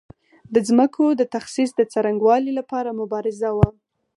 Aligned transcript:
د 0.53 0.55
ځمکو 0.67 1.05
د 1.19 1.21
تخصیص 1.35 1.69
د 1.75 1.81
څرنګوالي 1.93 2.51
لپاره 2.59 2.97
مبارزه 3.01 3.49
وه. 3.57 3.69